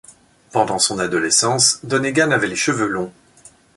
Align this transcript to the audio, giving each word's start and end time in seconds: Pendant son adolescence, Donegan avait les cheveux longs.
Pendant 0.51 0.79
son 0.79 0.97
adolescence, 0.97 1.79
Donegan 1.83 2.31
avait 2.33 2.47
les 2.47 2.55
cheveux 2.55 2.87
longs. 2.87 3.13